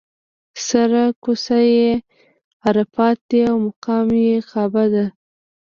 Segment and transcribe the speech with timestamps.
[0.65, 0.91] سر
[1.23, 1.91] کوڅه یې
[2.67, 5.05] عرفات دی او مقام یې کعبه.